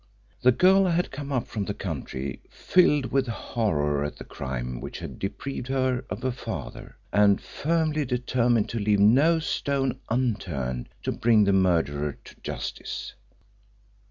The 0.41 0.51
girl 0.51 0.85
had 0.87 1.11
come 1.11 1.31
up 1.31 1.45
from 1.45 1.65
the 1.65 1.75
country 1.75 2.41
filled 2.49 3.11
with 3.11 3.27
horror 3.27 4.03
at 4.03 4.15
the 4.15 4.23
crime 4.23 4.79
which 4.81 4.97
had 4.97 5.19
deprived 5.19 5.67
her 5.67 6.05
of 6.09 6.23
a 6.23 6.31
father, 6.31 6.97
and 7.13 7.39
firmly 7.39 8.03
determined 8.03 8.67
to 8.69 8.79
leave 8.79 8.99
no 8.99 9.37
stone 9.37 9.99
unturned 10.09 10.89
to 11.03 11.11
bring 11.11 11.43
the 11.43 11.53
murderer 11.53 12.17
to 12.23 12.35
justice. 12.41 13.13